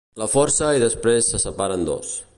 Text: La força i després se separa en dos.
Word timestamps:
La 0.19 0.27
força 0.35 0.69
i 0.77 0.81
després 0.85 1.31
se 1.35 1.43
separa 1.47 1.81
en 1.81 1.89
dos. 1.93 2.17